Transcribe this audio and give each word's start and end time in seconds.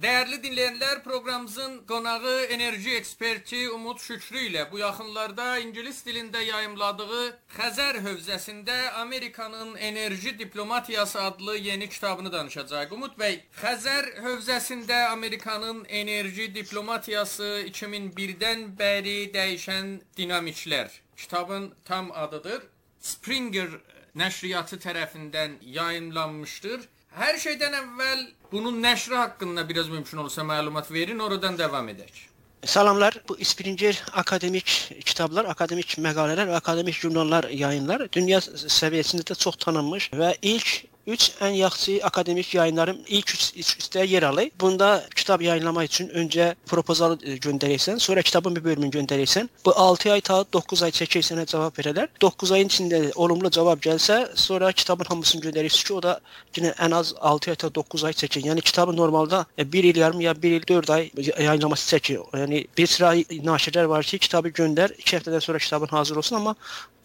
Dəyərli 0.00 0.38
dinləyənlər, 0.40 1.02
proqramımızın 1.04 1.72
qonağı 1.88 2.44
enerji 2.54 2.94
eksperti 2.96 3.58
Umud 3.68 3.98
Şükrü 4.00 4.46
ilə 4.46 4.62
bu 4.70 4.78
yaxınlarda 4.80 5.48
ingilis 5.60 5.98
dilində 6.06 6.40
yayımladığı 6.40 7.24
Xəzər 7.56 7.98
hövzəsində 8.06 8.76
Amerikanın 9.02 9.74
enerji 9.76 10.32
diplomatiyası 10.38 11.20
adlı 11.22 11.56
yeni 11.56 11.88
kitabını 11.88 12.32
danışacağıq. 12.32 12.94
Umud 12.96 13.18
bəy, 13.20 13.36
Xəzər 13.60 14.08
hövzəsində 14.24 15.02
Amerikanın 15.10 15.84
enerji 15.84 16.46
diplomatiyası 16.54 17.50
2001-dən 17.66 18.62
bəri 18.78 19.18
dəyişən 19.34 19.98
dinamiklər. 20.16 20.88
Kitabın 21.16 21.74
tam 21.84 22.08
adıdır. 22.12 22.64
Springer 23.00 23.76
nəşriyyatı 24.16 24.80
tərəfindən 24.86 25.60
yayımlanmışdır. 25.76 26.88
Hər 27.18 27.38
şeydən 27.42 27.72
əvvəl 27.74 28.20
bunun 28.52 28.76
nəşri 28.82 29.16
haqqında 29.18 29.64
biraz 29.68 29.88
mümkün 29.90 30.18
olsa 30.22 30.42
məlumat 30.46 30.92
verin, 30.92 31.18
oradan 31.18 31.58
davam 31.58 31.88
edək. 31.88 32.26
Salamlar. 32.64 33.16
Bu 33.28 33.36
Springer 33.44 34.02
akademik 34.12 34.66
kitablar, 35.04 35.48
akademik 35.50 35.96
məqalələr 35.98 36.52
və 36.52 36.58
akademik 36.60 36.94
jurnallar 36.94 37.48
yayınlar 37.50 38.04
dünya 38.12 38.38
səviyyəsində 38.44 39.24
də 39.30 39.36
çox 39.42 39.56
tanınmış 39.64 40.10
və 40.12 40.34
ilk 40.42 40.89
3 41.06 41.30
ən 41.40 41.54
yaxşı 41.56 42.00
akademik 42.02 42.54
yayınların 42.54 43.04
ilk 43.08 43.30
3-də 43.30 44.06
yer 44.06 44.22
alır. 44.22 44.50
Bunda 44.60 45.04
kitab 45.16 45.40
yayınlamaq 45.40 45.84
üçün 45.84 46.08
öncə 46.08 46.54
propozalı 46.66 47.18
e, 47.22 47.34
göndərirsən, 47.36 47.98
sonra 47.98 48.22
kitabın 48.22 48.56
bir 48.56 48.64
bölümünü 48.64 48.90
göndərirsən. 48.90 49.48
Bu 49.64 49.74
6 49.76 50.12
ay 50.12 50.20
ta 50.20 50.44
9 50.52 50.82
ay 50.82 50.90
çəkir 50.90 51.24
sənə 51.24 51.46
cavab 51.46 51.78
verərlər. 51.78 52.08
9 52.20 52.52
ayın 52.52 52.68
içində 52.68 53.00
olumlu 53.14 53.50
cavab 53.50 53.80
gəlsə, 53.80 54.36
sonra 54.36 54.72
kitabın 54.72 55.04
hamısını 55.04 55.42
göndərirsən 55.48 55.86
ki, 55.86 55.94
o 55.94 56.02
da 56.02 56.20
yenə 56.56 56.74
ən 56.76 56.94
az 56.94 57.14
6 57.20 57.50
ay 57.50 57.56
ta 57.56 57.74
9 57.74 58.04
ay 58.04 58.12
çəkir. 58.12 58.46
Yəni 58.50 58.60
kitabı 58.60 58.96
normalda 58.96 59.46
1 59.58 59.84
il 59.84 59.96
yarım 59.96 60.20
ya 60.20 60.42
1 60.42 60.50
il 60.50 60.66
4 60.68 60.90
ay 60.90 61.10
yayınlaması 61.38 61.96
çəkir. 61.96 62.22
Yəni 62.34 62.66
bir 62.78 62.86
sıra 62.86 63.14
naşirlər 63.50 63.88
var 63.88 64.04
ki, 64.04 64.18
kitabı 64.18 64.48
göndər, 64.48 64.94
2 64.98 65.16
həftədən 65.16 65.40
sonra 65.40 65.58
kitabın 65.58 65.86
hazır 65.86 66.16
olsun, 66.16 66.36
amma 66.36 66.56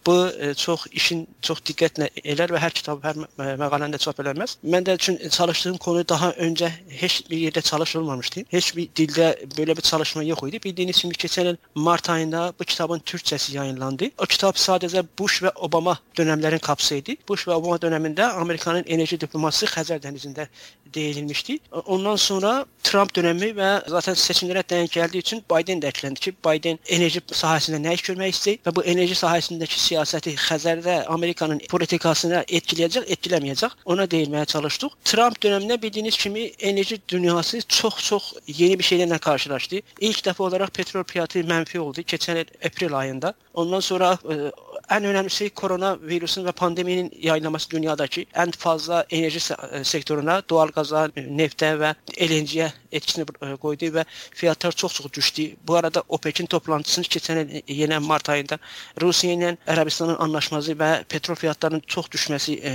bu 0.06 0.16
e, 0.40 0.54
çox 0.54 0.86
işin 0.92 1.26
çox 1.42 1.62
diqqətlə 1.66 2.08
elər 2.24 2.52
və 2.54 2.60
hər 2.62 2.74
kitab, 2.76 3.02
hər 3.04 3.18
məqaləni 3.60 3.96
də 3.96 4.00
çap 4.02 4.20
eləməz. 4.22 4.56
Mən 4.64 4.86
də 4.86 4.94
üçün 5.00 5.18
çalışdığım 5.38 5.76
konu 5.82 6.04
daha 6.08 6.30
öncə 6.32 6.70
heç 7.00 7.22
bir 7.30 7.38
yerdə 7.46 7.62
çalışılmamışdı. 7.62 8.44
Heç 8.50 8.70
bir 8.76 8.88
dildə 8.96 9.28
belə 9.56 9.76
bir 9.76 9.82
çalışma 9.82 10.22
yox 10.22 10.46
idi. 10.48 10.62
Bildiyiniz 10.64 11.02
kimi 11.02 11.14
keçən 11.14 11.50
il 11.52 11.56
mart 11.74 12.10
ayında 12.10 12.52
bu 12.60 12.64
kitabın 12.64 12.98
türkçəsi 12.98 13.56
yayınlandı. 13.56 14.10
O 14.18 14.26
kitab 14.26 14.56
sadəcə 14.56 15.04
Bush 15.18 15.42
və 15.42 15.52
Obama 15.56 15.98
dövrlərini 16.16 16.60
qapsaydı. 16.60 17.18
Bush 17.28 17.46
və 17.48 17.54
Obama 17.58 17.76
dövründə 17.82 18.30
Amerikanın 18.42 18.84
enerji 18.86 19.20
diplomasiyası 19.20 19.74
Xəzər 19.74 20.02
dənizində 20.02 20.48
deyilmişdi. 20.94 21.58
Ondan 21.86 22.16
sonra 22.16 22.64
Trump 22.82 23.12
dönəmi 23.16 23.50
və 23.56 23.70
zaten 23.90 24.14
seçimlərə 24.14 24.62
denk 24.70 24.92
gəldiyi 24.94 25.24
üçün 25.24 25.42
Biden 25.50 25.82
də 25.82 25.90
ekləndi 25.90 26.22
ki, 26.22 26.32
Biden 26.46 26.78
enerji 26.96 27.22
sahəsində 27.32 27.80
nə 27.82 27.94
iş 27.96 28.04
görmək 28.08 28.34
istəyir 28.34 28.60
və 28.66 28.74
bu 28.76 28.84
enerji 28.92 29.18
sahəsindəki 29.18 29.80
siyasəti 29.96 30.34
Xəzərdə 30.36 30.96
Amerikanın 31.12 31.60
politikasına 31.70 32.42
etkiləyəcək, 32.58 33.08
etkiləməyəcək. 33.14 33.76
Ona 33.92 34.04
deyilməyə 34.12 34.46
çalışdıq. 34.52 34.96
Trump 35.08 35.40
dövründə 35.42 35.80
bildiyiniz 35.82 36.16
kimi 36.20 36.50
enerji 36.60 37.00
dünyası 37.08 37.62
çox-çox 37.62 38.32
yeni 38.46 38.78
bir 38.78 38.84
şeylərlə 38.84 39.18
qarşılaşdı. 39.24 39.80
İlk 40.00 40.22
dəfə 40.28 40.42
olaraq 40.48 40.74
petrol 40.76 41.04
fiyatı 41.08 41.44
mənfi 41.48 41.80
oldu 41.80 42.04
keçən 42.04 42.42
il 42.42 42.52
aprel 42.66 42.94
ayında. 42.94 43.34
Ondan 43.56 43.80
sonra 43.80 44.12
ə, 44.20 44.34
e, 44.34 44.50
ən 44.92 45.06
önəmlisi 45.08 45.48
koronavirusun 45.56 46.44
və 46.44 46.52
pandeminin 46.52 47.08
yayılması 47.22 47.70
dünyadakı 47.70 48.26
ən 48.36 48.52
fazla 48.52 49.04
enerji 49.10 49.40
e, 49.54 49.84
sektoruna, 49.84 50.42
doğal 50.50 50.74
qaza, 50.76 51.06
neftə 51.16 51.72
və 51.80 51.94
LNG-yə 52.20 52.68
etkisini 52.92 53.24
e, 53.24 53.54
qoydu 53.62 53.90
və 53.96 54.04
fiyatlar 54.34 54.72
çox-çox 54.72 55.12
düşdü. 55.12 55.48
Bu 55.66 55.76
arada 55.80 56.02
OPEC-in 56.08 56.46
toplantısını 56.52 57.08
keçən 57.16 57.42
il 57.56 57.80
yenə 57.80 57.98
mart 58.04 58.28
ayında 58.28 58.58
Rusiya 59.00 59.38
ilə 59.38 59.54
Ərəbistanın 59.76 60.18
anlaşması 60.24 60.74
və 60.80 60.90
petrol 61.12 61.38
fiyatlarının 61.38 61.84
çox 61.86 62.08
düşməsi 62.12 62.56
e, 62.64 62.74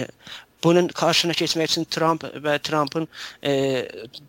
Bunun 0.63 0.87
qarşısına 0.87 1.33
keçmək 1.33 1.71
üçün 1.71 1.85
Trump 1.89 2.23
və 2.43 2.57
Trumpın 2.61 3.07
e, 3.41 3.53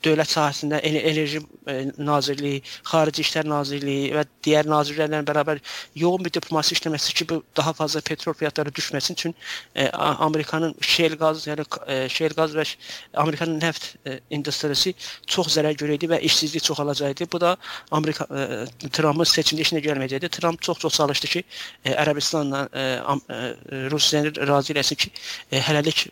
dövlət 0.05 0.33
sahəsində 0.33 0.79
enerji 0.81 1.43
e, 1.69 1.75
nazirliyi, 1.99 2.63
xarici 2.89 3.25
işlər 3.27 3.49
nazirliyi 3.53 4.15
və 4.17 4.25
digər 4.45 4.69
nazirlərlə 4.71 5.21
bərabər 5.29 5.61
yoğun 6.01 6.25
bir 6.25 6.33
diplomasi 6.33 6.73
işləməsi 6.79 7.13
ki, 7.19 7.27
bu 7.29 7.43
daha 7.57 7.75
fazla 7.77 8.01
petrol 8.01 8.37
fiyatları 8.39 8.73
düşməsin 8.73 9.19
üçün 9.19 9.35
e, 9.75 9.89
Amerikanın 9.91 10.75
şel 10.81 11.19
qaz, 11.21 11.45
yəni 11.51 11.67
e, 11.87 12.09
şel 12.09 12.33
qaz 12.39 12.57
və 12.57 12.65
Amerikanın 13.13 13.61
neft 13.61 13.91
e, 14.07 14.19
industriyası 14.31 14.95
çox 15.27 15.53
zərər 15.57 15.77
görəydi 15.77 16.09
və 16.15 16.21
işsizlik 16.25 16.65
çoxalacaqdı. 16.65 17.29
Bu 17.33 17.41
da 17.41 17.57
Amerika 17.91 18.27
e, 18.33 18.65
Trumpın 18.89 19.29
seçimdə 19.29 19.69
işinə 19.69 19.85
gəlməyəcəkdi. 19.85 20.33
Trump 20.41 20.63
çox-çox 20.63 20.97
çalışdı 20.97 21.33
ki, 21.37 21.45
e, 21.85 21.93
Ərəbistanla 21.93 22.65
e, 22.73 22.89
e, 23.37 23.89
Rusiyanı 23.93 24.33
razı 24.49 24.73
eləsin 24.73 24.97
ki, 25.05 25.13
e, 25.53 25.61
hələlik 25.61 26.09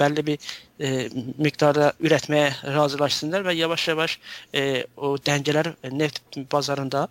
bəlli 0.00 0.24
bir 0.26 0.48
e, 0.80 1.08
miqdarda 1.38 1.92
ürətməyə 2.04 2.48
razılaşsınlar 2.76 3.46
və 3.46 3.56
yavaş-yavaş 3.58 4.18
e, 4.54 4.64
o 4.96 5.14
dəngələr 5.28 5.72
neft 5.92 6.40
bazarında 6.52 7.06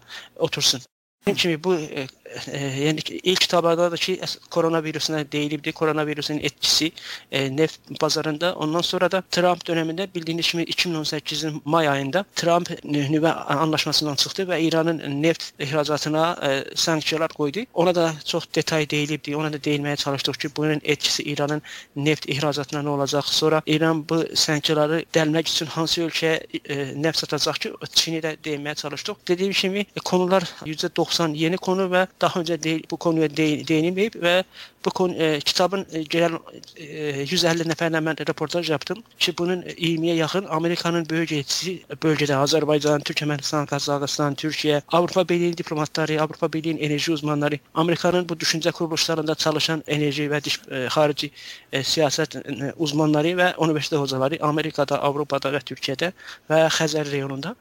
otursun. 0.49 0.85
Kimi 1.33 1.63
bu 1.63 1.75
e, 1.75 2.07
e, 2.51 2.59
yəni 2.59 3.01
ilk 3.23 3.41
kitablarda 3.41 3.91
da 3.91 3.95
ki 3.95 4.19
koronavirusuna 4.49 5.31
deyilibdi. 5.31 5.71
Koronavirusun 5.71 6.37
etkisi 6.37 6.91
e, 7.31 7.57
neft 7.57 7.79
bazarında. 8.01 8.55
Ondan 8.55 8.81
sonra 8.81 9.11
da 9.11 9.23
Trump 9.31 9.67
döneminde 9.67 10.07
bildiğiniz 10.15 10.51
kimi 10.51 10.63
2018'in 10.63 11.61
may 11.65 11.89
ayında 11.89 12.25
Trump 12.35 12.69
nüvə 12.85 13.31
anlaşmasından 13.31 14.15
çıxdı 14.15 14.41
və 14.41 14.59
İranın 14.61 15.23
neft 15.23 15.43
ihracatına 15.59 16.37
e, 16.43 16.75
sanksiyalar 16.75 17.27
qoydu. 17.27 17.59
Ona 17.73 17.95
da 17.95 18.13
çox 18.25 18.45
detay 18.55 18.89
deyilibdi. 18.89 19.37
Ona 19.37 19.53
da 19.53 19.63
değinmeye 19.63 19.95
çalışdıq 19.95 20.33
ki, 20.33 20.49
bunun 20.57 20.81
etkisi 20.83 21.23
İranın 21.23 21.61
neft 21.95 22.29
ihracatına 22.29 22.79
nə 22.79 22.87
olacaq? 22.87 23.23
Sonra 23.25 23.61
İran 23.65 24.09
bu 24.09 24.23
sanksiyaları 24.35 25.05
dəlmək 25.13 25.49
üçün 25.49 25.65
hansı 25.65 26.01
ölkəyə 26.01 26.35
e, 26.69 27.01
neft 27.01 27.17
satacaq 27.17 27.59
ki, 27.59 27.73
Çini 27.93 28.19
də 28.19 28.37
değinmeye 28.43 28.75
çalışdıq. 28.75 29.15
Dediyim 29.27 29.53
kimi 29.53 29.79
e, 29.79 29.99
konular 30.05 30.43
%90 30.65 31.14
yeni 31.33 31.57
konu 31.57 31.81
və 31.91 32.07
daha 32.21 32.39
önce 32.39 32.63
değil, 32.63 32.83
bu 32.91 32.97
konuya 32.97 33.29
değinmeyip 33.37 34.15
ve 34.15 34.43
bu 34.85 34.89
konu, 34.89 35.13
e, 35.13 35.39
kitabın 35.39 35.85
e, 35.91 36.03
genel 36.03 36.33
e, 36.75 37.21
150 37.21 37.67
nəfərlə 37.71 38.01
mən 38.05 38.27
reportaj 38.27 38.69
yaptım. 38.69 39.03
Ki 39.19 39.33
bunun 39.37 39.61
20'ye 39.61 40.15
yakın 40.15 40.45
Amerika'nın 40.49 41.09
bölgesi 41.09 41.83
bölgede 42.03 42.35
Azerbaycan, 42.35 43.01
Türkmenistan, 43.01 43.65
Kazakistan, 43.65 44.35
Türkiye, 44.35 44.81
Avrupa 44.91 45.29
Birliği 45.29 45.57
diplomatları, 45.57 46.21
Avrupa 46.21 46.53
Birliği'nin 46.53 46.81
enerji 46.81 47.11
uzmanları, 47.11 47.59
Amerika'nın 47.73 48.29
bu 48.29 48.39
düşünce 48.39 48.71
kuruluşlarında 48.71 49.35
çalışan 49.35 49.83
enerji 49.87 50.31
ve 50.31 50.43
diş, 50.43 50.59
e, 50.71 50.87
harici 50.89 51.31
e, 51.71 51.83
siyaset 51.83 52.35
e, 52.35 52.73
uzmanları 52.77 53.37
ve 53.37 53.53
üniversite 53.61 53.95
hocaları 53.95 54.37
Amerika'da, 54.41 55.01
Avrupa'da 55.01 55.53
ve 55.53 55.59
Türkiye'de 55.59 56.13
ve 56.49 56.53
Xəzər 56.53 57.11
reyonunda. 57.11 57.55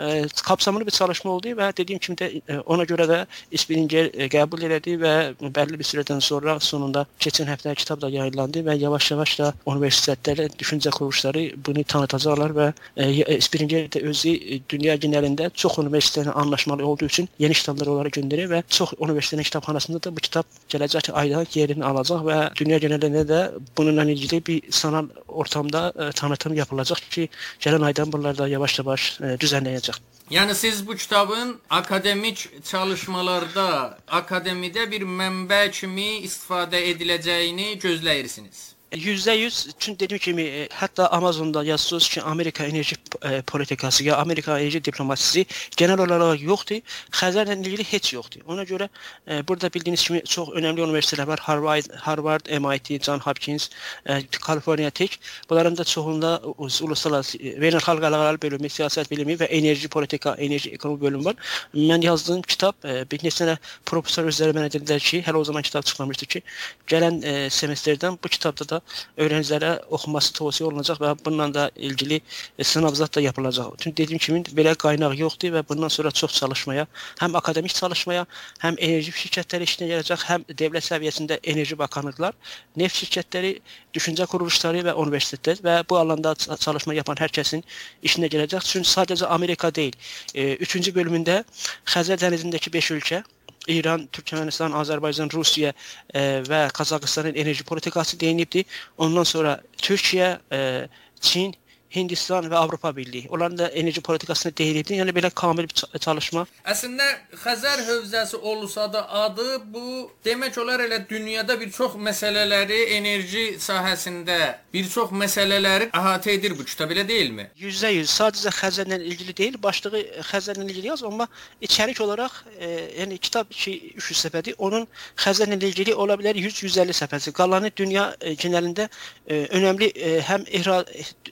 E, 0.00 0.26
kapsamlı 0.44 0.86
bir 0.86 0.90
çalışma 0.90 1.30
oldu 1.30 1.48
və 1.48 1.76
dediyim 1.76 1.98
kimi 2.00 2.16
də 2.16 2.28
e, 2.48 2.58
ona 2.60 2.84
görə 2.88 3.06
də 3.10 3.18
İspiringer 3.50 4.08
e, 4.14 4.28
qəbul 4.32 4.64
elədi 4.64 4.94
və 5.02 5.14
bəlli 5.40 5.78
bir 5.80 5.84
sürədən 5.84 6.22
sonra 6.24 6.56
sonunda 6.70 7.06
keçən 7.20 7.50
həftə 7.50 7.74
kitab 7.78 8.00
da 8.02 8.10
yayınlandı 8.12 8.64
və 8.66 8.76
yavaş-yavaş 8.80 9.36
da 9.40 9.52
universitetlər, 9.66 10.50
düşüncə 10.60 10.92
quruluşları 10.96 11.44
bunu 11.66 11.84
tanıtacaqlar 11.84 12.56
və 12.58 12.68
e, 12.96 13.40
Springer 13.40 13.88
də 13.94 14.04
özü 14.10 14.34
e, 14.34 14.60
dünya 14.70 14.96
genəlində 15.00 15.50
çox 15.54 15.78
universitetlə 15.82 16.32
anlaşmalı 16.32 16.86
olduğu 16.86 17.10
üçün 17.10 17.28
yeni 17.38 17.54
kitablar 17.54 17.92
onlara 17.94 18.12
göndərir 18.18 18.50
və 18.52 18.62
çox 18.68 18.94
universitetin 18.98 19.48
kitabxanasında 19.50 20.02
da 20.04 20.14
bu 20.16 20.26
kitab 20.28 20.60
gələcək 20.72 21.12
ayda 21.22 21.44
yerini 21.54 21.84
alacaq 21.84 22.24
və 22.28 22.38
dünya 22.60 22.78
genəlində 22.82 23.26
də 23.32 23.40
bununla 23.76 24.04
ilgili 24.04 24.46
bir 24.46 24.72
sanal 24.72 25.08
ortamda 25.28 25.92
e, 25.98 26.12
tanıtım 26.12 26.54
yapılacaq 26.54 27.02
ki, 27.10 27.28
gələn 27.60 27.84
aydan 27.84 28.12
bunlar 28.12 28.38
da 28.38 28.48
yavaş-yavaş 28.48 29.10
e, 29.20 29.36
düzənləyəcək. 29.42 30.00
Yəni 30.30 30.54
siz 30.54 30.86
bu 30.86 30.94
kitabın 30.94 31.60
akademik 31.70 32.64
çalışmalarda, 32.64 33.98
akademide 34.08 34.90
bir 34.90 35.02
mənbə 35.02 35.70
kimi 35.70 36.20
istifadə 36.22 36.59
ifade 36.60 36.90
edileceğini 36.90 37.78
gözləyirsiniz? 37.78 38.74
%100 38.92 39.70
çünkü 39.78 40.00
dediğim 40.00 40.20
gibi 40.20 40.42
e, 40.42 40.68
hatta 40.72 41.08
Amazon'da 41.08 41.64
yazıyoruz 41.64 42.08
ki 42.08 42.22
Amerika 42.22 42.64
enerji 42.64 42.96
e, 43.22 43.42
politikası 43.42 44.04
ya 44.04 44.16
Amerika 44.16 44.60
enerji 44.60 44.84
diplomasisi 44.84 45.46
genel 45.76 45.98
olarak 45.98 46.42
yoktu. 46.42 46.74
Xəzərlə 47.12 47.60
ilgili 47.60 47.84
heç 47.84 48.12
yoktu. 48.12 48.40
Ona 48.46 48.64
göre 48.64 48.88
e, 49.28 49.48
burada 49.48 49.72
bildiğiniz 49.72 50.08
gibi 50.08 50.24
çok 50.24 50.54
önemli 50.54 50.80
üniversiteler 50.80 51.26
var. 51.26 51.38
Harvard, 51.42 51.84
Harvard, 51.94 52.60
MIT, 52.60 53.04
John 53.04 53.18
Hopkins, 53.18 53.68
e, 54.06 54.22
California 54.46 54.90
Tech. 54.90 55.10
Bunların 55.50 55.76
da 55.76 55.84
çoğunda 55.84 56.42
uluslararası 56.58 57.38
beynəlxalq 57.38 58.02
əlaqələr 58.02 58.42
bölümü, 58.42 58.68
siyaset 58.68 59.10
bilimi 59.10 59.40
ve 59.40 59.44
enerji 59.44 59.88
politika, 59.88 60.34
enerji 60.34 60.70
ekonomi 60.70 61.00
bölümü 61.00 61.24
var. 61.24 61.34
Ben 61.74 62.00
yazdığım 62.00 62.42
kitap 62.42 62.84
e, 62.84 63.10
bir 63.10 63.18
neçə 63.18 63.56
profesör 63.86 64.26
özləri 64.26 64.56
mənə 64.56 64.72
dedilər 64.74 64.98
ki, 64.98 65.22
hələ 65.26 65.36
o 65.36 65.44
zaman 65.44 65.62
kitap 65.62 65.86
çıxmamışdı 65.86 66.26
ki, 66.26 66.42
gələn 66.86 67.22
e, 67.24 67.50
semestrdən 67.50 68.18
bu 68.24 68.28
kitapta 68.28 68.68
da 68.68 68.79
da 68.80 69.24
öğrencilərə 69.24 69.70
oxuması 69.90 70.32
tövsiyə 70.36 70.66
olunacaq 70.68 71.00
və 71.00 71.12
bununla 71.24 71.48
da 71.54 71.70
ilgili 71.76 72.20
e, 72.58 72.64
sınav 72.64 72.94
zad 72.94 73.14
da 73.14 73.20
yapılacaq. 73.20 73.76
Çünki 73.78 73.96
dediyim 73.96 74.18
kimi 74.18 74.42
belə 74.56 74.74
qaynaq 74.74 75.16
yoxdur 75.18 75.54
və 75.56 75.62
bundan 75.68 75.88
sonra 75.88 76.10
çox 76.10 76.34
çalışmaya, 76.34 76.86
həm 77.20 77.36
akademik 77.36 77.74
çalışmaya, 77.74 78.26
həm 78.62 78.78
enerji 78.78 79.12
şirkətləri 79.12 79.68
işinə 79.68 79.90
gələcək, 79.92 80.26
həm 80.30 80.46
dövlət 80.62 80.88
səviyyəsində 80.88 81.40
enerji 81.42 81.78
bakanlıqlar, 81.78 82.34
neft 82.76 82.96
şirkətləri, 83.02 83.58
düşüncə 83.94 84.26
quruluşları 84.30 84.84
və 84.86 84.94
universitetlər 85.04 85.64
və 85.64 85.76
bu 85.90 85.98
alanda 85.98 86.34
çalışma 86.34 86.94
yapan 86.94 87.18
hər 87.20 87.34
kəsin 87.34 87.64
işinə 88.06 88.30
gələcək. 88.32 88.66
Çünki 88.72 88.88
sadəcə 88.88 89.26
Amerika 89.26 89.74
deyil. 89.74 89.96
3-cü 90.34 90.90
e, 90.90 90.94
bölümündə 90.94 91.42
Xəzər 91.90 92.20
dənizindəki 92.20 92.72
5 92.72 92.90
ölkə 92.98 93.22
İran, 93.68 94.06
Türkmenistan, 94.06 94.72
Azərbaycan, 94.72 95.32
Rusiya 95.32 95.72
e, 96.14 96.20
və 96.48 96.68
Qazaxıstanın 96.72 97.34
enerji 97.34 97.64
politikası 97.64 98.20
deyilibdi. 98.20 98.64
Ondan 98.98 99.24
sonra 99.24 99.60
Türkiyə, 99.78 100.38
e, 100.52 100.88
Çin, 101.20 101.54
Hindistan 101.94 102.46
və 102.50 102.56
Avropa 102.56 102.96
Birliyi. 102.96 103.26
Onların 103.28 103.58
da 103.58 103.68
enerji 103.68 104.00
politikasına 104.00 104.56
deyilibdi. 104.56 104.94
Yəni 105.00 105.14
belə 105.14 105.30
kamil 105.34 105.66
bir 105.68 105.98
çalışma. 105.98 106.46
Əslində 106.64 107.06
Xəzər 107.42 107.82
hövzəsi 107.88 108.36
olsa 108.36 108.86
da 108.92 109.02
adı 109.24 109.58
bu 109.74 110.10
demək 110.24 110.58
olar 110.62 110.84
elə 110.84 111.00
dünyada 111.08 111.56
bir 111.60 111.70
çox 111.74 111.96
məsələləri 111.98 112.78
enerji 112.96 113.44
sahəsində 113.58 114.38
bir 114.72 114.86
çox 114.92 115.10
məsələləri 115.10 115.90
əhatə 115.90 116.34
edir 116.36 116.54
bu 116.58 116.64
kitab 116.64 116.94
elə 116.94 117.06
deyilmi? 117.08 117.48
%100 117.58 118.14
sadəcə 118.14 118.54
Xəzərlə 118.60 119.00
ilgili 119.02 119.34
deyil, 119.36 119.58
başlığı 119.62 120.04
Xəzərlə 120.30 120.68
ilgili 120.68 120.92
yaz, 120.92 121.02
amma 121.02 121.26
içərik 121.62 121.98
olaraq 122.04 122.38
e, 122.58 122.70
yəni 123.00 123.18
kitab 123.18 123.50
ki 123.50 123.96
300 123.98 124.24
səfədir. 124.26 124.58
Onun 124.58 124.86
Xəzərlə 125.18 125.58
ilgili 125.58 125.94
ola 125.94 126.14
bilər 126.20 126.38
100-150 126.38 126.98
səfəsi. 127.02 127.34
Qalanı 127.34 127.72
dünya 127.76 128.12
e, 128.20 128.36
genəlində 128.38 128.86
e, 129.26 129.42
önəmli 129.58 129.90
e, 129.94 130.14
həm 130.28 130.46
ihra 130.60 130.84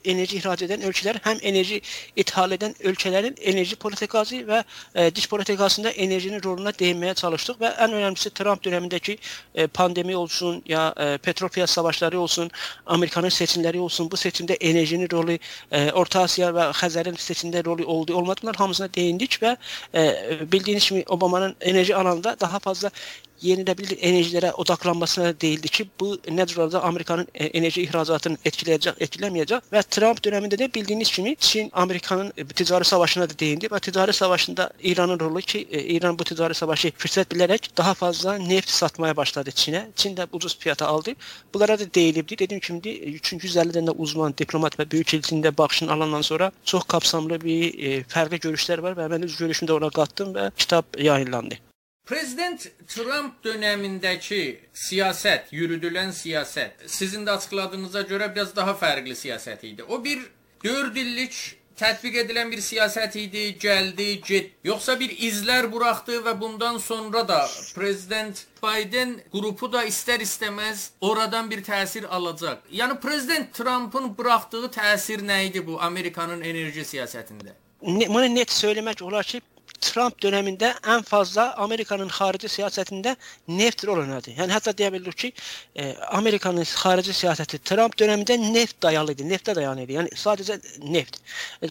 enerji 0.03 0.41
ihrac 0.49 0.63
edən 0.65 0.85
ölkələr, 0.87 1.19
həm 1.23 1.39
enerji 1.45 1.81
ithal 2.15 2.51
edən 2.55 2.75
ölkələrin 2.83 3.37
enerji 3.51 3.75
politikası 3.75 4.41
və 4.47 4.63
e, 4.95 5.09
dış 5.15 5.27
politikasında 5.29 5.91
enerjinin 5.91 6.43
roluna 6.43 6.71
değinməyə 6.71 7.15
çalışdıq 7.15 7.59
və 7.61 7.73
ən 7.85 7.95
önəmlisi 7.99 8.33
Trump 8.33 8.63
dövründəki 8.65 9.17
e, 9.55 9.67
pandemi 9.67 10.15
olsun, 10.17 10.61
ya 10.67 10.93
e, 10.97 11.17
petrol 11.17 11.49
piyas 11.49 11.71
savaşları 11.71 12.19
olsun, 12.19 12.51
Amerikanın 12.85 13.29
seçimləri 13.29 13.79
olsun, 13.79 14.11
bu 14.11 14.15
seçimdə 14.15 14.57
enerjinin 14.59 15.09
rolu, 15.11 15.37
e, 15.71 15.91
Orta 15.91 16.25
Asiya 16.27 16.51
və 16.55 16.69
Xəzərin 16.73 17.17
seçimdə 17.17 17.65
rolu 17.65 17.85
oldu, 17.85 18.15
olmadı 18.15 18.41
bunlar 18.43 18.55
hamısına 18.55 18.93
değindik 18.93 19.39
və 19.41 19.55
e, 19.95 20.51
bildiyiniz 20.51 20.87
kimi 20.89 21.03
Obamanın 21.07 21.55
enerji 21.61 21.95
alanında 21.95 22.37
daha 22.39 22.59
fazla 22.59 22.91
yenilebilir 23.41 23.97
enerjilere 24.01 24.53
odaklanmasına 24.53 25.41
değildi 25.41 25.67
ki 25.67 25.89
bu 25.99 26.19
nedir 26.31 26.57
orada 26.57 26.83
Amerika'nın 26.83 27.27
e, 27.35 27.45
enerji 27.45 27.81
ihracatını 27.81 28.37
etkileyecek, 28.45 28.93
etkilemeyecek 28.99 29.73
ve 29.73 29.81
Trump 29.81 30.25
döneminde 30.25 30.59
de 30.59 30.73
bildiğiniz 30.73 31.17
gibi 31.17 31.35
Çin 31.39 31.69
Amerika'nın 31.73 32.33
e, 32.37 32.45
ticari 32.45 32.85
savaşına 32.85 33.29
da 33.29 33.39
değindi 33.39 33.67
ve 33.71 33.79
ticari 33.79 34.13
savaşında 34.13 34.71
İran'ın 34.83 35.19
rolü 35.19 35.41
ki 35.41 35.67
e, 35.71 35.83
İran 35.83 36.19
bu 36.19 36.23
ticari 36.23 36.53
savaşı 36.53 36.91
fırsat 36.97 37.31
bilerek 37.31 37.77
daha 37.77 37.93
fazla 37.93 38.37
neft 38.37 38.69
satmaya 38.69 39.17
başladı 39.17 39.51
Çin'e. 39.51 39.87
Çin 39.95 40.17
de 40.17 40.27
ucuz 40.31 40.59
fiyata 40.59 40.87
aldı. 40.87 41.13
Bunlara 41.53 41.79
da 41.79 41.93
değilibdi. 41.93 42.37
Dediğim 42.37 42.61
kimi 42.61 42.81
çünkü 43.21 43.47
150 43.47 43.71
tane 43.71 43.89
uzman, 43.89 44.33
diplomat 44.37 44.79
ve 44.79 44.91
büyük 44.91 45.13
elçinin 45.13 45.57
baxışını 45.57 45.91
alandan 45.91 46.21
sonra 46.21 46.51
çok 46.65 46.87
kapsamlı 46.87 47.41
bir 47.41 47.73
e, 47.79 48.01
fərqli 48.01 48.39
görüşlər 48.45 48.81
var 48.81 48.97
və 48.99 49.09
mən 49.13 49.25
öz 49.25 49.39
görüşümdə 49.41 49.77
ona 49.77 49.89
qatdım 49.89 50.33
və 50.35 50.51
kitab 50.57 50.83
yayınlandı. 50.97 51.68
Prezident 52.09 52.63
Trump 52.89 53.43
dövründəki 53.45 54.41
siyasət, 54.73 55.51
yürüdülən 55.53 56.09
siyasət 56.09 56.87
sizin 56.89 57.21
də 57.27 57.35
açıqladığınıza 57.37 58.01
görə 58.09 58.31
biraz 58.33 58.55
daha 58.55 58.73
fərqli 58.73 59.13
siyasət 59.13 59.65
idi. 59.67 59.83
O 59.83 59.99
bir 60.03 60.23
4 60.63 60.97
illik 60.97 61.37
tətbiq 61.77 62.17
edilən 62.23 62.49
bir 62.49 62.63
siyasət 62.65 63.17
idi, 63.21 63.43
gəldi, 63.61 64.07
get. 64.25 64.49
Yoxsa 64.65 64.95
bir 64.99 65.13
izlər 65.27 65.69
buraxdı 65.71 66.17
və 66.25 66.33
bundan 66.39 66.81
sonra 66.81 67.21
da 67.27 67.43
prezident 67.75 68.41
Biden 68.63 69.13
qrupu 69.29 69.69
da 69.71 69.85
istər-istəməz 69.85 70.87
oradan 71.01 71.51
bir 71.51 71.61
təsir 71.61 72.09
alacaq. 72.09 72.65
Yəni 72.73 72.97
prezident 73.05 73.53
Trumpın 73.53 74.09
buraxdığı 74.17 74.65
təsir 74.79 75.21
nə 75.21 75.43
idi 75.51 75.61
bu 75.67 75.77
Amerikanın 75.77 76.41
enerji 76.41 76.89
siyasətində? 76.95 77.53
Bunu 77.85 78.35
net 78.35 78.51
söylemek 78.51 79.01
olar 79.05 79.23
ki 79.23 79.41
Trump 79.81 80.21
döneminde 80.21 80.73
en 80.87 81.01
fazla 81.01 81.55
Amerika'nın 81.55 82.09
harici 82.09 82.49
siyasetinde 82.49 83.15
neft 83.47 83.85
rol 83.85 83.97
oynadı. 83.97 84.29
Yani 84.37 84.51
hatta 84.51 84.77
diyebiliriz 84.77 85.15
ki 85.15 85.33
e, 85.75 85.95
Amerika'nın 85.97 86.65
harici 86.75 87.13
siyaseti 87.13 87.57
Trump 87.57 87.99
döneminde 87.99 88.53
neft 88.53 88.83
dayalıydı. 88.83 89.29
Nefte 89.29 89.55
dayanıydı. 89.55 89.91
Yani 89.91 90.09
sadece 90.15 90.59
neft. 90.83 91.17
E, 91.63 91.67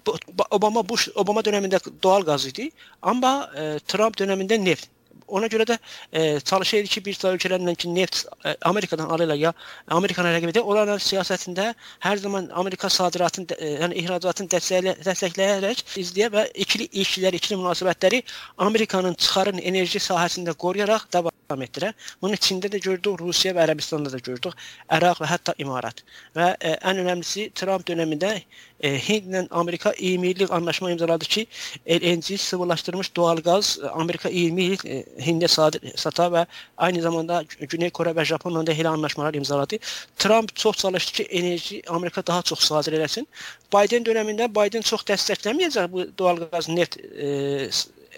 Obama 0.50 0.88
Bush 0.88 1.08
Obama 1.14 1.44
döneminde 1.44 1.78
doğal 2.02 2.22
gaz 2.22 2.46
idi. 2.46 2.70
Ama 3.02 3.50
e, 3.56 3.78
Trump 3.78 4.18
döneminde 4.18 4.64
neft. 4.64 4.97
Ona 5.28 5.46
görə 5.52 5.66
də 5.68 5.76
e, 6.12 6.40
çalışır 6.40 6.86
ki, 6.88 7.02
bir 7.04 7.16
sıra 7.16 7.34
ölkələrlə 7.36 7.74
ki, 7.76 7.90
neft 7.94 8.22
e, 8.48 8.54
Amerikadan 8.70 9.10
alırlar 9.12 9.36
ya 9.36 9.52
Amerikanın 9.98 10.32
rəqibidir. 10.32 10.64
Onların 10.64 11.02
siyasətində 11.04 11.74
hər 12.04 12.22
zaman 12.22 12.48
Amerika 12.62 12.88
sadiratını, 12.88 13.58
e, 13.58 13.72
yəni 13.82 14.00
ihracatını 14.02 14.48
dəstəklə, 14.54 14.96
dəstəkləyərək 15.04 15.84
izləyə 16.04 16.32
və 16.32 16.46
ikili 16.64 16.88
ilişkilər, 16.88 17.36
ikili 17.36 17.60
münasibətləri 17.60 18.22
Amerikanın 18.68 19.18
çıxarın 19.20 19.60
enerji 19.72 20.00
sahəsində 20.08 20.56
qoruyaraq 20.64 21.10
davam 21.12 21.37
etdirə. 21.56 21.92
Bunu 22.22 22.34
Çində 22.36 22.68
də 22.68 22.80
gördük, 22.84 23.20
Rusiya 23.20 23.54
və 23.56 23.64
Ərəbistanda 23.64 24.12
da 24.12 24.18
gördük, 24.18 24.52
Əraq 24.92 25.22
və 25.22 25.28
hətta 25.30 25.54
İmarat. 25.58 26.02
Və 26.36 26.56
e, 26.60 26.74
ən 26.84 27.00
önəmlisi 27.00 27.48
Trump 27.56 27.86
dövründə 27.88 28.42
e, 28.80 28.98
Hindlə 28.98 29.46
Amerika 29.50 29.94
20 29.98 30.28
illik 30.28 30.52
anlaşma 30.52 30.90
imzaladı 30.90 31.24
ki, 31.24 31.46
LNG 31.88 32.38
sıvılaşdırılmış 32.40 33.16
doğal 33.16 33.36
qaz 33.36 33.78
Amerika 33.92 34.28
20 34.28 34.62
il 34.62 34.86
e, 34.86 35.04
Hind'e 35.26 35.48
sata 35.96 36.32
ve 36.32 36.46
aynı 36.76 37.02
zamanda 37.02 37.44
Güney 37.60 37.90
Kore 37.90 38.16
ve 38.16 38.24
Japonya'da 38.24 38.66
da 38.66 38.72
hele 38.72 38.88
anlaşmalar 38.88 39.34
imzaladı. 39.34 39.76
Trump 40.16 40.56
çok 40.56 40.78
çalıştı 40.78 41.12
ki 41.12 41.22
enerji 41.22 41.82
Amerika 41.88 42.26
daha 42.26 42.42
çok 42.42 42.62
sadır 42.62 42.92
eləsin. 42.92 43.26
Biden 43.74 44.04
döneminde 44.04 44.54
Biden 44.54 44.80
çok 44.80 45.00
dəstəkləməyəcək 45.00 45.92
bu 45.92 46.18
doğal 46.18 46.36
gaz 46.52 46.68
neft 46.68 46.96
e, 46.96 47.70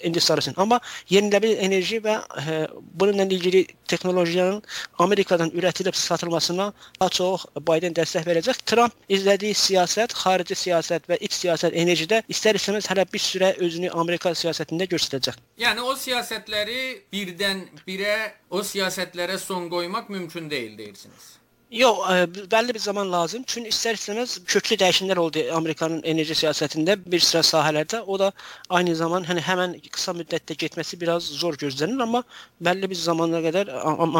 endüstrisinin. 0.06 0.58
Amma 0.61 0.81
yenilebilir 1.11 1.58
enerji 1.67 2.00
və 2.05 2.17
e, 2.20 2.56
bununla 2.94 3.25
ilgili 3.25 3.67
texnolojiyanın 3.88 4.62
Amerikadan 4.99 5.50
üretilip 5.50 5.97
satılmasına 5.97 6.73
daha 7.00 7.08
çox 7.08 7.44
Biden 7.56 7.97
dəstək 7.97 8.26
verəcək. 8.29 8.62
Trump 8.67 8.94
izlədiyi 9.08 9.55
siyasət, 9.55 10.14
xarici 10.23 10.55
siyasət 10.55 11.08
və 11.11 11.19
iç 11.20 11.37
siyasət 11.43 11.75
enerjidə 11.75 12.23
istər-istəməz 12.29 12.88
hələ 12.91 13.06
bir 13.12 13.25
sürə 13.25 13.52
özünü 13.58 13.91
Amerika 13.91 14.35
siyasətində 14.37 14.88
göstərəcək. 14.90 15.40
Yəni 15.61 15.85
o 15.85 15.97
siyasətləri 15.97 16.80
birdən 17.12 17.66
birə 17.87 18.16
o 18.50 18.64
siyasətlərə 18.66 19.38
son 19.38 19.69
qoymaq 19.73 20.09
mümkün 20.11 20.50
deyil 20.50 20.78
deyirsiniz. 20.78 21.39
Yox, 21.71 21.99
ə, 22.03 22.15
e, 22.27 22.47
bəlli 22.50 22.75
bir 22.75 22.83
zaman 22.83 23.12
lazım. 23.12 23.45
Çünki 23.47 23.71
istər-istəməz 23.71 24.41
köklü 24.43 24.75
dəyişikliklər 24.81 25.19
oldu 25.23 25.45
Amerikanın 25.55 26.00
enerji 26.03 26.35
siyasətində 26.41 26.97
bir 27.12 27.23
sıra 27.23 27.45
sahələrdə. 27.47 28.00
O 28.11 28.19
da 28.19 28.33
aynı 28.71 28.97
zaman 28.97 29.29
hani 29.29 29.45
həmin 29.47 29.77
qısa 29.85 30.17
müddətdə 30.19 30.57
getməsi 30.65 30.99
biraz 31.00 31.31
zor 31.43 31.55
gözlənir, 31.62 32.03
amma 32.03 32.25
bəlli 32.61 32.91
bir 32.91 32.99
zamana 32.99 33.39
qədər 33.47 33.71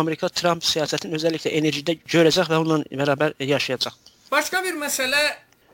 Amerika 0.03 0.29
Trump 0.29 0.63
siyasətini 0.63 1.19
özəlliklə 1.19 1.51
enerjidə 1.59 1.99
görəcək 2.07 2.55
və 2.55 2.63
onunla 2.63 3.03
bərabər 3.03 3.35
yaşayacaq. 3.43 3.99
Başqa 4.31 4.65
bir 4.65 4.79
məsələ 4.79 5.27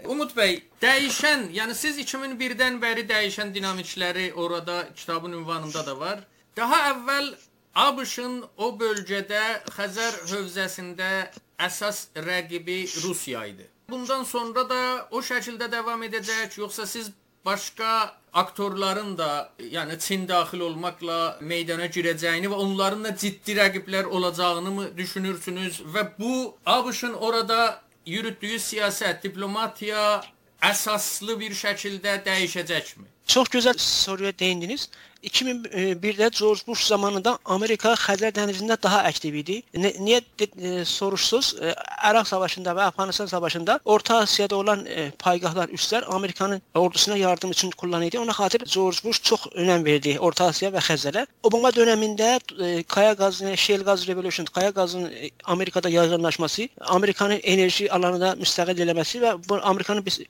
Umud 0.09 0.33
bəy, 0.37 0.61
dəyişən, 0.81 1.51
yəni 1.57 1.75
siz 1.75 1.97
2001-dən 1.99 2.77
bəri 2.81 3.05
dəyişən 3.09 3.53
dinamikləri 3.55 4.31
orada 4.33 4.85
kitabın 4.97 5.33
ünvanında 5.33 5.87
da 5.87 6.01
var. 6.01 6.21
Daha 6.57 6.77
əvvəl 6.93 7.35
ABŞ-ın 7.77 8.45
o 8.57 8.71
bölgədə 8.81 9.43
Xəzər 9.77 10.23
hövzəsində 10.31 11.11
əsas 11.59 12.07
rəqibi 12.17 12.85
Rusiya 13.03 13.47
idi. 13.47 13.67
Bundan 13.91 14.25
sonra 14.25 14.69
da 14.69 15.09
o 15.11 15.23
şəkildə 15.23 15.71
davam 15.73 16.03
edəcək, 16.03 16.59
yoxsa 16.59 16.87
siz 16.87 17.11
başqa 17.45 18.17
aktorların 18.33 19.19
da, 19.19 19.53
yəni 19.59 19.99
Çin 19.99 20.29
daxil 20.29 20.61
olmaqla 20.61 21.39
meydana 21.41 21.87
girəcəyini 21.87 22.51
və 22.53 22.59
onların 22.65 23.05
da 23.05 23.17
ciddi 23.17 23.55
rəqiblər 23.61 24.05
olacağını 24.05 24.71
mı 24.71 24.87
düşünürsünüz 24.97 25.81
və 25.95 26.07
bu 26.19 26.57
ABŞ-ın 26.67 27.15
orada 27.15 27.83
yürütdüyü 28.07 28.59
siyasət, 28.59 29.23
diplomatiya 29.23 30.23
əsaslı 30.63 31.39
bir 31.41 31.55
şəkildə 31.55 32.19
dəyişəcəkmi? 32.27 33.07
Çox 33.27 33.49
gözəl 33.55 33.79
soruya 33.79 34.39
değindiniz. 34.39 34.89
2001'de 35.27 36.31
George 36.39 36.61
Bush 36.67 36.87
zamanında 36.87 37.39
Amerika 37.45 37.95
Xəzər 37.99 38.33
dənizində 38.35 38.77
daha 38.83 39.03
aktiv 39.09 39.35
idi. 39.35 39.63
Niyə 39.75 40.21
e, 40.21 40.85
soruşsuz? 40.85 41.55
E, 41.61 41.75
Irak 42.11 42.29
Savaşında 42.29 42.71
və 42.71 42.83
Afganistan 42.91 43.27
Savaşında 43.27 43.81
Orta 43.85 44.17
Asiyada 44.17 44.57
olan 44.57 44.87
e, 44.87 45.11
paygahlar, 45.19 45.69
üslər 45.69 46.05
Amerikanın 46.05 46.63
ordusuna 46.75 47.17
yardım 47.17 47.51
üçün 47.51 47.71
kullanıldı. 47.71 48.21
Ona 48.21 48.31
xatir 48.31 48.63
George 48.75 48.99
Bush 49.05 49.23
çox 49.23 49.47
önəm 49.47 49.85
verdi 49.85 50.19
Orta 50.21 50.45
Asiya 50.45 50.71
və 50.71 50.83
Xəzərə. 50.89 51.27
Obama 51.43 51.69
dövründə 51.69 52.31
e, 52.63 52.83
kaya 52.83 53.15
qazı, 53.15 53.57
shale 53.57 53.83
gaz 53.83 54.07
revolution, 54.09 54.47
kaya 54.47 54.73
qazının 54.73 55.11
e, 55.11 55.31
Amerikada 55.45 55.89
yaygınlaşması, 55.89 56.69
Amerikanın 56.81 57.41
enerji 57.43 57.93
alanında 57.93 58.33
müstəqil 58.39 58.83
eləməsi 58.87 59.21
və 59.21 59.35
bu 59.49 59.59
Amerikanın 59.63 60.07
bir, 60.07 60.21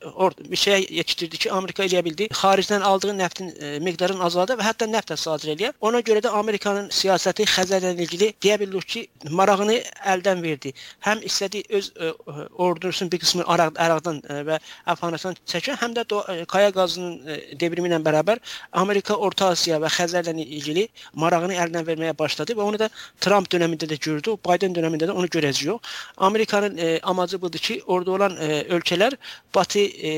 bir 0.51 0.57
şeyə 0.57 0.81
yetişdirdi 0.93 1.37
ki, 1.37 1.53
Amerika 1.53 1.85
eləyə 1.85 2.05
bildi. 2.05 2.29
Xaricdən 2.33 2.81
aldığı 2.81 3.19
neftin 3.19 3.55
e, 3.61 3.79
miqdarını 3.79 4.25
azaldı 4.25 4.57
və 4.57 4.65
hətta 4.71 4.86
Amerika 4.87 5.15
neft 5.15 5.19
sadir 5.19 5.55
eləyər. 5.55 5.75
Ona 5.81 6.01
görə 6.01 6.21
də 6.23 6.31
Amerikanın 6.31 6.89
siyasəti 6.91 7.47
Xəzərlə 7.47 7.95
ilgili 7.97 8.33
deyə 8.43 8.59
bilirik 8.61 8.87
ki, 8.87 9.09
marağını 9.31 9.81
əldən 10.13 10.43
verdi. 10.43 10.73
Həm 11.05 11.23
istədi 11.27 11.63
öz 11.71 11.91
ə, 11.97 12.13
ordusunun 12.59 13.11
bir 13.11 13.21
qismini 13.21 13.47
Araq, 13.47 13.75
Əraqdan 13.77 14.21
ə, 14.23 14.43
və 14.47 14.59
Əfqanistan 14.93 15.37
çəkən, 15.47 15.79
həm 15.81 15.95
də 15.97 16.07
do, 16.09 16.23
ə, 16.23 16.47
Kaya 16.47 16.73
qazının 16.73 17.19
ə, 17.27 17.39
devrimi 17.59 17.89
ilə 17.91 18.01
bərabər 18.03 18.41
Amerika 18.73 19.17
Orta 19.17 19.51
Asiya 19.55 19.81
və 19.83 19.91
Xəzərlə 19.91 20.35
ilgili 20.45 20.89
marağını 21.15 21.57
əldən 21.65 21.87
verməyə 21.87 22.17
başladı 22.19 22.57
və 22.57 22.67
onu 22.67 22.81
da 22.83 22.91
Trump 23.21 23.51
dövründə 23.51 23.89
də 23.91 23.99
gördü, 23.99 24.37
Biden 24.47 24.75
dövründə 24.77 25.11
də 25.11 25.17
onu 25.17 25.27
görəcəyik. 25.27 25.93
Amerikanın 26.17 26.77
ə, 26.79 26.91
amacı 27.03 27.41
budur 27.43 27.59
ki, 27.63 27.81
orada 27.87 28.17
olan 28.19 28.39
ə, 28.39 28.63
ölkələr 28.77 29.19
Batı 29.55 29.87
ə, 29.87 30.15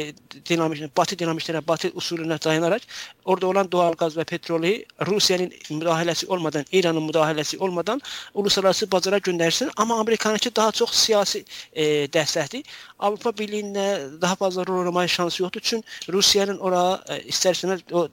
dinamik 0.49 0.91
Batı 0.97 1.17
dinamiklərə, 1.19 1.63
Batı 1.67 1.93
usuluna 1.95 2.39
dayanaraq 2.43 2.85
orada 3.29 3.47
olan 3.47 3.69
doğal 3.71 3.97
qaz 3.99 4.17
və 4.17 4.25
petrol 4.25 4.48
petrolü 4.49 4.85
Rusiyanın 5.07 5.53
müdaxiləsi 5.71 6.27
olmadan, 6.27 6.65
İranın 6.73 7.09
müdaxiləsi 7.09 7.59
olmadan 7.59 8.01
uluslararası 8.35 8.91
bazara 8.93 9.19
göndərsin. 9.19 9.71
Amma 9.77 10.01
Amerikanınki 10.01 10.57
daha 10.57 10.73
çox 10.73 10.91
siyasi 10.91 11.45
e, 11.73 12.07
dəstəkdir. 12.07 12.65
Avropa 12.99 13.31
Birliyində 13.31 14.21
daha 14.21 14.37
fazla 14.37 14.67
rol 14.67 14.81
oynamaya 14.81 15.09
şansı 15.09 15.43
yoxdur. 15.43 15.61
Çünki 15.61 16.13
Rusiyanın 16.13 16.59
ora 16.59 17.03
e, 17.09 17.21
istərseniz 17.29 17.85
o 17.93 18.09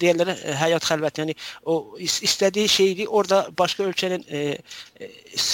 deyirlər 0.00 0.32
e, 0.34 0.54
həyat 0.58 0.84
xəlvət, 0.84 1.20
yəni 1.22 1.34
o 1.64 1.96
istədiyi 2.00 2.68
şeydi 2.68 3.08
orada 3.08 3.46
başqa 3.58 3.88
ölkənin 3.88 4.24
e, 4.28 4.58
e, 5.00 5.10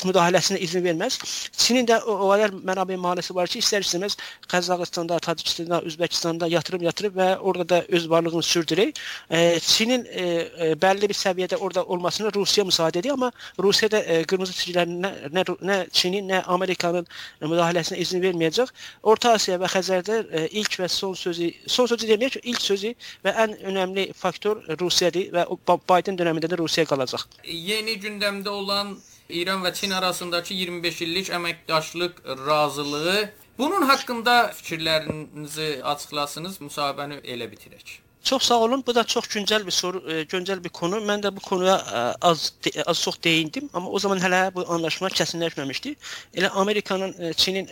müdaxiləsinə 0.08 0.58
izin 0.66 0.84
verməz. 0.84 1.18
Çinin 1.56 1.88
də 1.88 2.00
o, 2.02 2.18
o 2.26 2.30
qədər 2.34 2.56
mənabə 2.66 2.98
mahalləsi 3.00 3.36
var 3.36 3.50
ki, 3.50 3.62
istər-istəməz 3.64 4.18
Qazaxıstanda, 4.50 5.18
Tacikistanda, 5.24 5.80
Özbəkistanda 5.88 6.50
yatırım 6.50 6.82
yatırıb 6.88 7.18
və 7.20 7.30
orada 7.38 7.68
da 7.68 7.82
öz 7.88 8.10
varlığını 8.10 8.42
sürdürür. 8.42 8.92
E, 9.30 9.60
Çinin 9.60 10.04
e, 10.04 10.23
e, 10.26 10.68
bəlli 10.80 11.08
bir 11.10 11.18
səviyyədə 11.18 11.56
orada 11.56 11.84
olmasına 11.84 12.32
Rusiya 12.34 12.64
müsaade 12.64 12.98
edir, 12.98 13.10
amma 13.10 13.30
Rusiya 13.62 13.90
da 13.90 14.00
e, 14.02 14.22
qırmızı 14.24 14.52
çizgilərin 14.58 15.00
nə, 15.04 15.12
nə, 15.34 15.44
nə 15.70 15.78
Çinin, 15.92 16.28
nə 16.30 16.42
Amerikanın 16.56 17.06
müdaxiləsinə 17.42 18.00
izin 18.02 18.22
verməyəcək. 18.24 18.72
Orta 19.02 19.34
Asiya 19.38 19.58
və 19.62 19.70
Xəzərdə 19.74 20.20
e, 20.24 20.44
ilk 20.60 20.78
və 20.82 20.88
son 20.88 21.14
sözü, 21.18 21.50
son 21.66 21.90
sözü 21.90 22.10
deməyək 22.12 22.38
ki, 22.38 22.44
ilk 22.52 22.62
sözü 22.62 22.94
və 23.24 23.34
ən 23.46 23.56
önəmli 23.70 24.10
faktor 24.18 24.62
Rusiyadır 24.80 25.32
və 25.34 25.48
Biden 25.88 26.18
dövründə 26.18 26.50
də 26.50 26.58
Rusiya 26.58 26.86
qalacaq. 26.88 27.26
Yeni 27.44 27.98
gündəmdə 28.00 28.48
olan 28.48 28.96
İran 29.28 29.62
və 29.64 29.72
Çin 29.74 29.90
arasındakı 29.90 30.54
25 30.54 31.02
illik 31.02 31.30
əməkdaşlıq 31.32 32.20
razılığı 32.46 33.30
bunun 33.58 33.82
haqqında 33.88 34.52
fikirlərinizi 34.58 35.82
açıqlasınız, 35.82 36.60
müsahibəni 36.60 37.22
elə 37.24 37.48
bitirək. 37.50 38.00
Çox 38.24 38.42
sağ 38.42 38.60
olun. 38.60 38.84
Bu 38.86 38.94
da 38.94 39.04
çox 39.04 39.24
güncəl 39.24 39.66
bir 39.66 39.70
soru, 39.70 39.98
e, 40.10 40.22
güncəl 40.22 40.64
bir 40.64 40.68
konu. 40.68 40.96
Mən 40.96 41.20
də 41.22 41.36
bu 41.36 41.40
konuya 41.40 41.74
e, 41.76 41.98
az 42.26 42.52
az 42.86 43.02
çox 43.02 43.22
değindim, 43.24 43.68
amma 43.74 43.90
o 43.90 43.98
zaman 43.98 44.18
hələ 44.18 44.54
bu 44.54 44.64
anlaşma 44.68 45.08
kəsinləşməmişdi. 45.08 45.94
Elə 46.34 46.48
Amerikanın, 46.48 47.12
e, 47.20 47.32
Çinin 47.32 47.68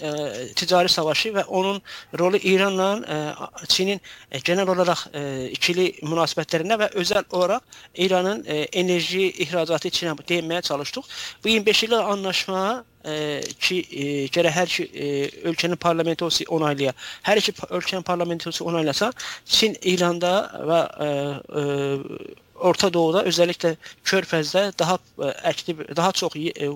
ticari 0.57 0.89
savaşı 0.89 1.29
və 1.29 1.45
onun 1.45 1.83
rolu 2.19 2.37
İranla 2.37 2.89
Çinin 3.69 4.01
genel 4.45 4.69
olaraq 4.69 5.07
ikili 5.53 5.89
münasibətlərində 6.03 6.77
və 6.85 6.91
özəl 7.01 7.25
olaraq 7.31 7.61
İranın 7.95 8.45
enerji 8.73 9.31
ixracatı 9.31 9.89
Çinə 9.89 10.17
değinməyə 10.29 10.63
çalışdıq. 10.63 11.09
Bu 11.45 11.49
25 11.49 11.85
illik 11.85 11.99
anlaşma 11.99 12.85
ki 13.03 13.79
e, 13.91 14.05
gərək 14.35 14.55
hər 14.57 14.71
iki 14.71 14.87
e, 14.95 15.09
ölkənin 15.51 15.81
parlamentosu 15.81 16.47
onaylaya. 16.55 16.95
Hər 17.27 17.41
iki 17.43 17.55
ölkənin 17.71 18.07
parlamentosu 18.07 18.67
onaylasa, 18.69 19.11
Çin 19.45 19.75
İranda 19.83 20.35
və 20.71 20.81
e, 21.07 21.11
e, 21.63 21.67
Orta 22.63 22.89
Doğuda 22.93 23.25
özəlliklə 23.27 23.75
Körfəzdə 24.07 24.63
daha 24.79 24.99
e, 25.19 25.31
aktiv, 25.51 25.81
daha 25.97 26.13
çox 26.13 26.37
e, 26.39 26.69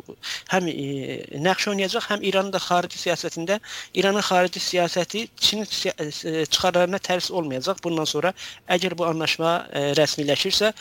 həm 0.51 0.69
e, 0.71 1.39
nəqş 1.43 1.69
oynayacaq, 1.73 2.09
həm 2.11 2.25
İranın 2.27 2.53
da 2.55 2.61
xarici 2.63 2.99
siyasətində 3.05 3.59
İranın 3.95 4.25
xarici 4.27 4.63
siyasəti 4.63 5.27
Çinin 5.37 5.69
çıxarlarına 6.51 6.99
tərs 7.09 7.31
olmayacaq. 7.31 7.83
Bundan 7.85 8.09
sonra 8.09 8.33
əgər 8.69 8.97
bu 8.99 9.07
anlaşma 9.07 9.53
rəsmiləşirsə 9.99 10.73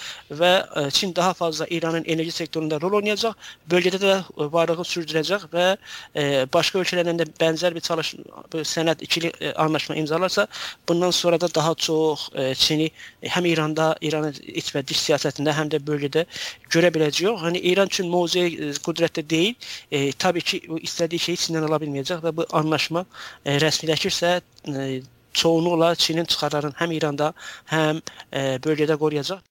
və 0.42 0.52
Çin 0.96 1.16
daha 1.16 1.34
fazla 1.34 1.68
İranın 1.70 2.06
enerji 2.06 2.32
sektorunda 2.32 2.80
rol 2.82 2.98
oynayacaq, 3.02 3.36
bölgədə 3.70 4.02
də 4.02 4.16
varlığı 4.54 4.88
sürdürəcək 4.94 5.48
və 5.54 5.68
başqa 6.54 6.82
ölkələrlə 6.82 7.16
də 7.22 7.30
bənzər 7.40 7.76
bir 7.76 7.86
çalış 7.86 8.16
sənəd 8.74 9.04
ikili 9.06 9.32
anlaşma 9.56 9.96
imzalarsa, 10.02 10.48
bundan 10.90 11.12
sonra 11.12 11.42
da 11.42 11.54
daha 11.56 11.76
çox 11.76 12.30
Çini 12.58 12.90
həm 13.22 13.48
İranda, 13.48 13.96
İranın 14.02 14.36
iç 14.42 14.74
və 14.76 14.88
dış 14.88 14.95
siyasətində, 15.02 15.56
həm 15.56 15.72
də 15.74 15.82
bölgədə 15.88 16.26
görə 16.74 16.92
biləcəyik. 16.96 17.42
Hani 17.42 17.62
İran 17.72 17.92
üçün 17.92 18.10
mozuya 18.12 18.48
e, 18.48 18.72
qüdrətdə 18.86 19.26
deyil. 19.30 19.56
E, 19.92 20.12
təbii 20.12 20.48
ki, 20.52 20.62
o 20.70 20.80
istədiyi 20.90 21.26
şeyi 21.28 21.42
Çindən 21.46 21.68
ala 21.68 21.82
bilməyəcək 21.84 22.24
və 22.26 22.36
bu 22.38 22.48
anlaşma 22.62 23.06
e, 23.46 23.58
rəsmiləşirsə 23.64 24.32
e, 24.40 24.88
çoğunluqla 25.36 25.96
Çinin 25.96 26.26
çıxarlarını 26.26 26.80
həm 26.80 26.94
İranda, 26.96 27.34
həm 27.72 28.02
e, 28.32 28.44
bölgədə 28.64 28.98
qoruyacaq. 29.02 29.42